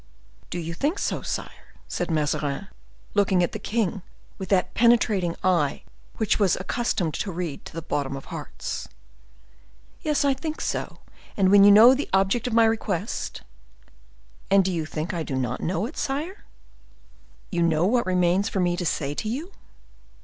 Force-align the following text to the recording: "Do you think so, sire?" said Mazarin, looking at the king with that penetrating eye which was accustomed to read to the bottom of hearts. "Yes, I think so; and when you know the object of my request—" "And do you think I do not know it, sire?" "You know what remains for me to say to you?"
"Do 0.49 0.57
you 0.57 0.73
think 0.73 0.97
so, 0.97 1.21
sire?" 1.21 1.75
said 1.87 2.09
Mazarin, 2.09 2.69
looking 3.13 3.43
at 3.43 3.51
the 3.51 3.59
king 3.59 4.01
with 4.39 4.49
that 4.49 4.73
penetrating 4.73 5.35
eye 5.43 5.83
which 6.17 6.39
was 6.39 6.55
accustomed 6.55 7.13
to 7.13 7.31
read 7.31 7.65
to 7.65 7.73
the 7.73 7.83
bottom 7.83 8.17
of 8.17 8.25
hearts. 8.25 8.87
"Yes, 10.01 10.25
I 10.25 10.33
think 10.33 10.59
so; 10.59 11.01
and 11.37 11.51
when 11.51 11.63
you 11.63 11.69
know 11.69 11.93
the 11.93 12.09
object 12.13 12.47
of 12.47 12.53
my 12.53 12.65
request—" 12.65 13.43
"And 14.49 14.65
do 14.65 14.71
you 14.71 14.87
think 14.87 15.13
I 15.13 15.21
do 15.21 15.35
not 15.35 15.61
know 15.61 15.85
it, 15.85 15.95
sire?" 15.97 16.45
"You 17.51 17.61
know 17.61 17.85
what 17.85 18.07
remains 18.07 18.49
for 18.49 18.59
me 18.59 18.75
to 18.77 18.85
say 18.87 19.13
to 19.13 19.29
you?" 19.29 19.51